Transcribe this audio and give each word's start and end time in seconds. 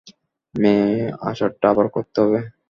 মেই, 0.55 0.93
আচারটা 1.21 1.65
আবার 1.69 1.87
করতে 1.95 2.17
হবে। 2.23 2.39